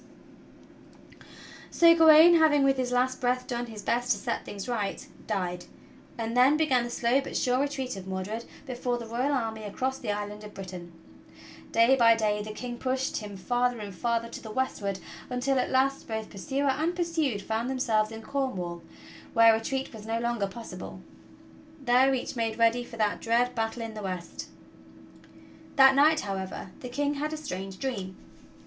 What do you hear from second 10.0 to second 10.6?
Island of